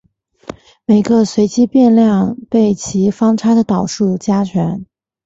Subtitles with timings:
[0.87, 4.83] 每个随机变量被其方差的倒数加权。